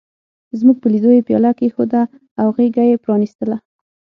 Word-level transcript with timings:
زموږ 0.59 0.77
په 0.81 0.87
لیدو 0.93 1.09
یې 1.15 1.25
پياله 1.27 1.51
کېښوده 1.59 2.01
او 2.41 2.47
غېږه 2.55 2.83
یې 2.91 3.01
پرانستله. 3.03 3.57